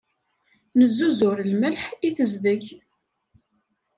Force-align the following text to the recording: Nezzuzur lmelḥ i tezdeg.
Nezzuzur 0.79 1.37
lmelḥ 1.51 1.83
i 2.07 2.09
tezdeg. 2.17 2.63